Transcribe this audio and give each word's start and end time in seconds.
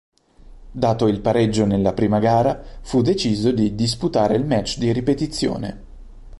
Dato 0.71 1.05
il 1.07 1.21
pareggio 1.21 1.67
nella 1.67 1.93
prima 1.93 2.17
gara 2.17 2.63
fu 2.81 3.03
deciso 3.03 3.51
di 3.51 3.75
disputare 3.75 4.35
il 4.35 4.47
match 4.47 4.79
di 4.79 4.91
ripetizione. 4.91 5.83